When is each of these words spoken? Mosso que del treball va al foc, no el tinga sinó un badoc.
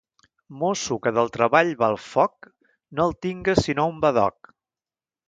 Mosso 0.61 0.95
que 1.03 1.11
del 1.17 1.29
treball 1.35 1.69
va 1.83 1.89
al 1.93 1.97
foc, 2.05 2.49
no 3.01 3.07
el 3.11 3.15
tinga 3.27 3.57
sinó 3.61 3.87
un 3.93 4.01
badoc. 4.07 4.55